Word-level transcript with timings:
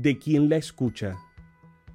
de 0.00 0.16
quien 0.16 0.48
la 0.48 0.56
escucha, 0.56 1.16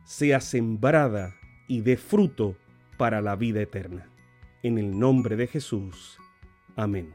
sea 0.04 0.42
sembrada 0.42 1.36
y 1.70 1.80
dé 1.80 1.96
fruto 1.96 2.58
para 2.98 3.22
la 3.22 3.38
vida 3.38 3.62
eterna. 3.62 4.10
En 4.62 4.78
el 4.78 5.00
nombre 5.00 5.38
de 5.38 5.48
Jesús. 5.48 6.18
Amén. 6.76 7.14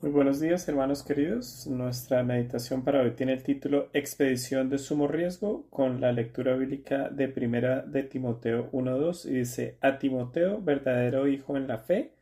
Muy 0.00 0.12
buenos 0.12 0.38
días, 0.38 0.68
hermanos 0.68 1.02
queridos. 1.02 1.66
Nuestra 1.66 2.22
meditación 2.22 2.82
para 2.84 3.02
hoy 3.02 3.12
tiene 3.12 3.32
el 3.32 3.42
título 3.42 3.88
Expedición 3.92 4.68
de 4.68 4.78
sumo 4.78 5.08
riesgo 5.08 5.64
con 5.70 6.00
la 6.00 6.12
lectura 6.12 6.54
bíblica 6.54 7.08
de 7.08 7.26
Primera 7.26 7.82
de 7.82 8.04
Timoteo 8.04 8.70
1.2 8.70 9.28
y 9.28 9.34
dice 9.34 9.76
a 9.80 9.98
Timoteo, 9.98 10.60
verdadero 10.60 11.26
hijo 11.26 11.56
en 11.56 11.66
la 11.66 11.78
fe, 11.78 12.12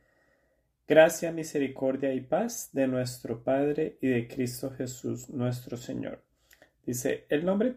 gracia, 0.91 1.31
misericordia 1.31 2.13
y 2.13 2.19
paz 2.19 2.69
de 2.73 2.85
nuestro 2.85 3.45
Padre 3.45 3.97
y 4.01 4.09
de 4.09 4.27
Cristo 4.27 4.71
Jesús 4.71 5.29
nuestro 5.29 5.77
Señor. 5.77 6.21
Dice, 6.85 7.23
el 7.29 7.45
nombre 7.45 7.73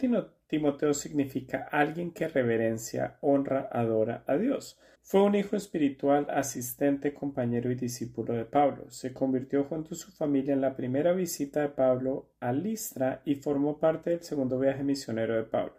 Timoteo 0.48 0.93
significa 0.95 1.69
alguien 1.71 2.11
que 2.11 2.27
reverencia, 2.27 3.19
honra, 3.21 3.69
adora 3.71 4.25
a 4.27 4.37
Dios. 4.37 4.81
Fue 5.01 5.23
un 5.23 5.37
hijo 5.37 5.55
espiritual, 5.55 6.27
asistente, 6.29 7.15
compañero 7.15 7.71
y 7.71 7.77
discípulo 7.77 8.34
de 8.34 8.47
Pablo. 8.47 8.91
Se 8.91 9.12
convirtió 9.12 9.62
junto 9.62 9.95
a 9.95 9.97
su 9.97 10.11
familia 10.11 10.53
en 10.53 10.61
la 10.61 10.75
primera 10.75 11.12
visita 11.12 11.61
de 11.61 11.69
Pablo 11.69 12.31
a 12.41 12.53
Listra 12.53 13.23
y 13.25 13.37
formó 13.37 13.78
parte 13.78 14.11
del 14.11 14.25
segundo 14.25 14.59
viaje 14.59 14.83
misionero 14.83 15.37
de 15.37 15.45
Pablo. 15.45 15.77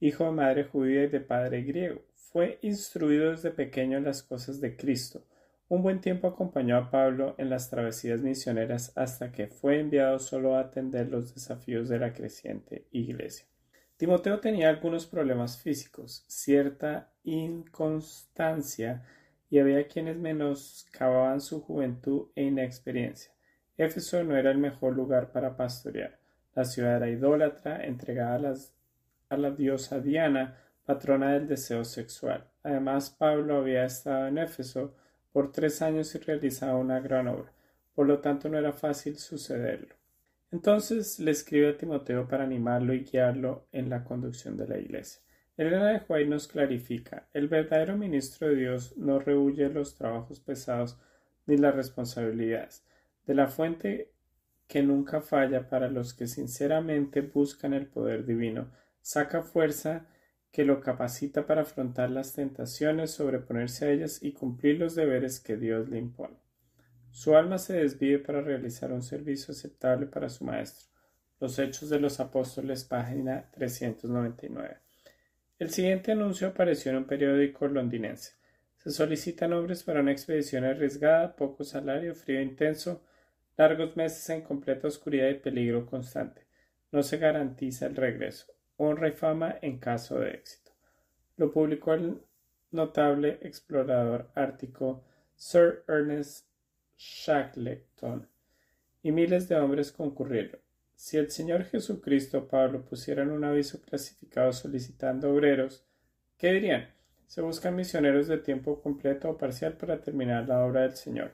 Hijo 0.00 0.24
de 0.24 0.32
madre 0.32 0.64
judía 0.64 1.04
y 1.04 1.08
de 1.08 1.20
padre 1.20 1.62
griego, 1.62 2.00
fue 2.16 2.58
instruido 2.60 3.30
desde 3.30 3.52
pequeño 3.52 3.98
en 3.98 4.04
las 4.04 4.24
cosas 4.24 4.60
de 4.60 4.76
Cristo. 4.76 5.22
Un 5.72 5.82
buen 5.82 6.02
tiempo 6.02 6.28
acompañó 6.28 6.76
a 6.76 6.90
Pablo 6.90 7.34
en 7.38 7.48
las 7.48 7.70
travesías 7.70 8.20
misioneras 8.20 8.92
hasta 8.94 9.32
que 9.32 9.46
fue 9.46 9.80
enviado 9.80 10.18
solo 10.18 10.54
a 10.54 10.60
atender 10.60 11.08
los 11.08 11.34
desafíos 11.34 11.88
de 11.88 11.98
la 11.98 12.12
creciente 12.12 12.84
iglesia. 12.90 13.46
Timoteo 13.96 14.38
tenía 14.38 14.68
algunos 14.68 15.06
problemas 15.06 15.62
físicos, 15.62 16.26
cierta 16.28 17.08
inconstancia 17.24 19.02
y 19.48 19.60
había 19.60 19.88
quienes 19.88 20.18
menoscababan 20.18 21.40
su 21.40 21.62
juventud 21.62 22.26
e 22.34 22.42
inexperiencia. 22.42 23.32
Éfeso 23.78 24.22
no 24.24 24.36
era 24.36 24.50
el 24.50 24.58
mejor 24.58 24.94
lugar 24.94 25.32
para 25.32 25.56
pastorear. 25.56 26.18
La 26.54 26.66
ciudad 26.66 26.96
era 26.96 27.08
idólatra, 27.08 27.82
entregada 27.86 28.50
a, 28.50 29.34
a 29.34 29.36
la 29.38 29.50
diosa 29.50 30.00
Diana, 30.00 30.54
patrona 30.84 31.32
del 31.32 31.48
deseo 31.48 31.82
sexual. 31.86 32.44
Además, 32.62 33.08
Pablo 33.08 33.56
había 33.56 33.86
estado 33.86 34.26
en 34.26 34.36
Éfeso 34.36 34.96
por 35.32 35.52
tres 35.52 35.82
años 35.82 36.14
y 36.14 36.18
realizaba 36.18 36.76
una 36.76 37.00
gran 37.00 37.28
obra, 37.28 37.52
por 37.94 38.06
lo 38.06 38.20
tanto 38.20 38.48
no 38.48 38.58
era 38.58 38.72
fácil 38.72 39.16
sucederlo. 39.16 39.94
Entonces 40.50 41.18
le 41.18 41.30
escribe 41.30 41.70
a 41.70 41.76
Timoteo 41.76 42.28
para 42.28 42.44
animarlo 42.44 42.92
y 42.92 43.04
guiarlo 43.04 43.66
en 43.72 43.88
la 43.88 44.04
conducción 44.04 44.56
de 44.56 44.68
la 44.68 44.78
iglesia. 44.78 45.22
Elena 45.56 45.88
de 45.88 46.02
White 46.08 46.28
nos 46.28 46.48
clarifica, 46.48 47.28
el 47.32 47.48
verdadero 47.48 47.96
ministro 47.96 48.48
de 48.48 48.56
Dios 48.56 48.96
no 48.96 49.18
rehuye 49.18 49.68
los 49.68 49.94
trabajos 49.94 50.40
pesados 50.40 50.98
ni 51.46 51.56
las 51.56 51.74
responsabilidades. 51.74 52.84
De 53.26 53.34
la 53.34 53.48
fuente 53.48 54.12
que 54.66 54.82
nunca 54.82 55.20
falla 55.20 55.68
para 55.68 55.88
los 55.88 56.14
que 56.14 56.26
sinceramente 56.26 57.20
buscan 57.20 57.74
el 57.74 57.86
poder 57.86 58.24
divino, 58.24 58.70
saca 59.00 59.42
fuerza 59.42 60.06
que 60.52 60.64
lo 60.64 60.80
capacita 60.80 61.46
para 61.46 61.62
afrontar 61.62 62.10
las 62.10 62.34
tentaciones, 62.34 63.10
sobreponerse 63.10 63.86
a 63.86 63.90
ellas 63.90 64.22
y 64.22 64.32
cumplir 64.32 64.78
los 64.78 64.94
deberes 64.94 65.40
que 65.40 65.56
Dios 65.56 65.88
le 65.88 65.98
impone. 65.98 66.36
Su 67.10 67.34
alma 67.34 67.58
se 67.58 67.72
desvive 67.72 68.18
para 68.18 68.42
realizar 68.42 68.92
un 68.92 69.02
servicio 69.02 69.52
aceptable 69.52 70.06
para 70.06 70.28
su 70.28 70.44
Maestro. 70.44 70.86
Los 71.40 71.58
Hechos 71.58 71.88
de 71.88 71.98
los 71.98 72.20
Apóstoles, 72.20 72.84
página 72.84 73.50
399. 73.50 74.76
El 75.58 75.70
siguiente 75.70 76.12
anuncio 76.12 76.48
apareció 76.48 76.90
en 76.90 76.98
un 76.98 77.06
periódico 77.06 77.66
londinense. 77.66 78.32
Se 78.76 78.90
solicitan 78.90 79.52
hombres 79.52 79.82
para 79.82 80.00
una 80.00 80.12
expedición 80.12 80.64
arriesgada, 80.64 81.34
poco 81.34 81.64
salario, 81.64 82.14
frío 82.14 82.42
intenso, 82.42 83.02
largos 83.56 83.96
meses 83.96 84.28
en 84.30 84.42
completa 84.42 84.88
oscuridad 84.88 85.28
y 85.28 85.34
peligro 85.34 85.86
constante. 85.86 86.46
No 86.90 87.02
se 87.02 87.18
garantiza 87.18 87.86
el 87.86 87.96
regreso. 87.96 88.52
Honra 88.84 89.08
y 89.08 89.12
fama 89.12 89.58
en 89.62 89.78
caso 89.78 90.18
de 90.18 90.30
éxito. 90.30 90.72
Lo 91.36 91.52
publicó 91.52 91.94
el 91.94 92.20
notable 92.72 93.38
explorador 93.42 94.30
ártico 94.34 95.04
Sir 95.36 95.84
Ernest 95.86 96.48
Shackleton, 96.96 98.28
y 99.04 99.12
miles 99.12 99.48
de 99.48 99.56
hombres 99.56 99.92
concurrieron. 99.92 100.60
Si 100.96 101.16
el 101.16 101.30
Señor 101.30 101.64
Jesucristo 101.64 102.48
Pablo 102.48 102.84
pusieran 102.84 103.30
un 103.30 103.44
aviso 103.44 103.80
clasificado 103.82 104.52
solicitando 104.52 105.32
obreros, 105.32 105.84
¿qué 106.36 106.52
dirían? 106.52 106.88
Se 107.28 107.40
buscan 107.40 107.76
misioneros 107.76 108.26
de 108.26 108.38
tiempo 108.38 108.82
completo 108.82 109.30
o 109.30 109.38
parcial 109.38 109.76
para 109.76 110.00
terminar 110.00 110.48
la 110.48 110.64
obra 110.64 110.82
del 110.82 110.96
Señor. 110.96 111.32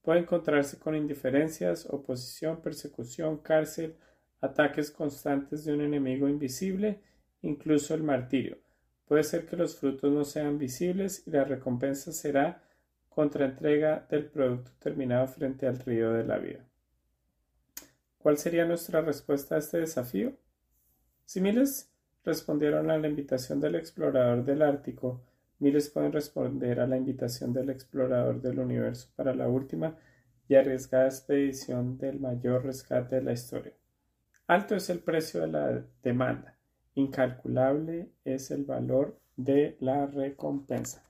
Puede 0.00 0.20
encontrarse 0.20 0.78
con 0.78 0.94
indiferencias, 0.94 1.86
oposición, 1.86 2.62
persecución, 2.62 3.38
cárcel, 3.38 3.96
ataques 4.44 4.90
constantes 4.90 5.64
de 5.64 5.72
un 5.72 5.80
enemigo 5.80 6.28
invisible, 6.28 7.00
incluso 7.42 7.94
el 7.94 8.02
martirio. 8.02 8.58
Puede 9.06 9.24
ser 9.24 9.46
que 9.46 9.56
los 9.56 9.76
frutos 9.76 10.12
no 10.12 10.24
sean 10.24 10.58
visibles 10.58 11.22
y 11.26 11.30
la 11.30 11.44
recompensa 11.44 12.12
será 12.12 12.62
contraentrega 13.08 14.06
del 14.10 14.26
producto 14.26 14.70
terminado 14.78 15.26
frente 15.28 15.66
al 15.66 15.78
río 15.78 16.12
de 16.12 16.24
la 16.24 16.38
vida. 16.38 16.64
¿Cuál 18.18 18.38
sería 18.38 18.64
nuestra 18.64 19.00
respuesta 19.00 19.54
a 19.54 19.58
este 19.58 19.78
desafío? 19.78 20.32
Si 21.24 21.40
miles 21.40 21.90
respondieron 22.24 22.90
a 22.90 22.98
la 22.98 23.08
invitación 23.08 23.60
del 23.60 23.76
explorador 23.76 24.44
del 24.44 24.62
Ártico, 24.62 25.22
miles 25.58 25.88
pueden 25.90 26.12
responder 26.12 26.80
a 26.80 26.86
la 26.86 26.96
invitación 26.96 27.52
del 27.52 27.70
explorador 27.70 28.40
del 28.40 28.58
universo 28.58 29.08
para 29.16 29.34
la 29.34 29.48
última 29.48 29.96
y 30.48 30.54
arriesgada 30.54 31.06
expedición 31.06 31.96
del 31.96 32.20
mayor 32.20 32.64
rescate 32.64 33.16
de 33.16 33.22
la 33.22 33.32
historia. 33.32 33.72
Alto 34.46 34.74
es 34.74 34.90
el 34.90 34.98
precio 34.98 35.40
de 35.40 35.46
la 35.46 35.82
demanda, 36.02 36.58
incalculable 36.94 38.10
es 38.26 38.50
el 38.50 38.64
valor 38.64 39.18
de 39.36 39.78
la 39.80 40.04
recompensa. 40.06 41.02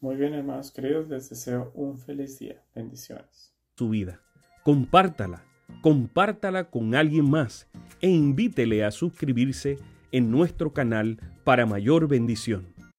Muy 0.00 0.16
bien, 0.16 0.34
hermanos 0.34 0.72
queridos, 0.72 1.08
les 1.08 1.30
deseo 1.30 1.70
un 1.74 1.96
feliz 1.96 2.40
día. 2.40 2.60
Bendiciones. 2.74 3.54
Tu 3.76 3.90
vida. 3.90 4.20
Compártala, 4.64 5.44
compártala 5.80 6.70
con 6.70 6.96
alguien 6.96 7.30
más 7.30 7.68
e 8.00 8.08
invítele 8.08 8.84
a 8.84 8.90
suscribirse 8.90 9.78
en 10.10 10.28
nuestro 10.28 10.72
canal 10.72 11.20
para 11.44 11.66
mayor 11.66 12.08
bendición. 12.08 12.71